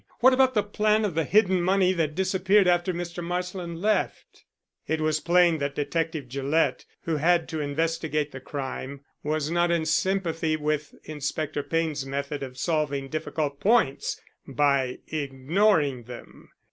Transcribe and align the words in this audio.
What 0.19 0.33
about 0.33 0.55
the 0.55 0.63
plan 0.63 1.05
of 1.05 1.13
the 1.13 1.25
hidden 1.25 1.61
money 1.61 1.93
that 1.93 2.15
disappeared 2.15 2.67
after 2.67 2.91
Mr. 2.91 3.23
Marsland 3.23 3.81
left?" 3.83 4.45
It 4.87 4.99
was 4.99 5.19
plain 5.19 5.59
that 5.59 5.75
Detective 5.75 6.27
Gillett, 6.27 6.87
who 7.03 7.17
had 7.17 7.47
to 7.49 7.61
investigate 7.61 8.31
the 8.31 8.39
crime, 8.39 9.01
was 9.21 9.51
not 9.51 9.69
in 9.69 9.85
sympathy 9.85 10.55
with 10.57 10.95
Inspector 11.03 11.61
Payne's 11.61 12.03
method 12.03 12.41
of 12.41 12.57
solving 12.57 13.09
difficult 13.09 13.59
points 13.59 14.19
by 14.47 14.97
ignoring 15.07 16.05
them. 16.05 16.49